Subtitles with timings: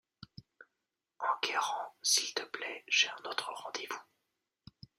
[1.19, 4.01] Enguerrand, s’il te plaît, j’ai un autre rendez-vous.